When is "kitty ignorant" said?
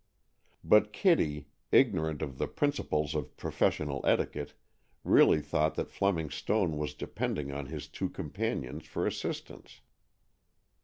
0.91-2.23